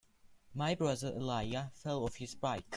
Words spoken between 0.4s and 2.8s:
My brother Elijah fell off his bike.